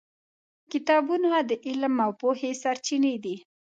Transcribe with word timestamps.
کتابونه 0.71 1.29
د 1.49 1.51
علم 1.67 1.95
او 2.05 2.11
پوهې 2.21 2.51
سرچینې 2.63 3.15
دي. 3.23 3.35